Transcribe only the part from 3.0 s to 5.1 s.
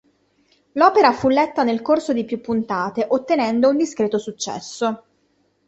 ottenendo un discreto successo.